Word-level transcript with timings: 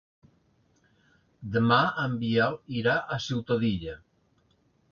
Demà 1.57 1.77
en 2.05 2.17
Biel 2.25 2.57
irà 2.81 2.95
a 3.17 3.21
Ciutadilla. 3.29 3.97